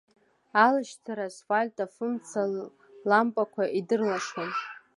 [0.65, 2.41] Алашьцара асфальт афымца
[3.09, 4.49] лампақәа идырлашон.